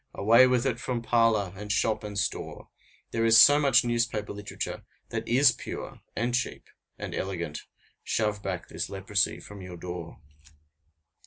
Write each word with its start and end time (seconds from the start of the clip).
Away 0.15 0.47
with 0.47 0.65
it 0.65 0.79
from 0.79 1.03
parlor, 1.03 1.53
and 1.55 1.71
shop, 1.71 2.03
and 2.03 2.17
store! 2.17 2.69
There 3.11 3.23
is 3.23 3.39
so 3.39 3.59
much 3.59 3.85
newspaper 3.85 4.33
literature 4.33 4.83
that 5.09 5.27
is 5.27 5.51
pure, 5.51 6.01
and 6.15 6.33
cheap, 6.33 6.69
and 6.97 7.13
elegant; 7.13 7.65
shove 8.03 8.41
back 8.41 8.67
this 8.67 8.89
leprosy 8.89 9.39
from 9.39 9.61
your 9.61 9.77
door. 9.77 10.19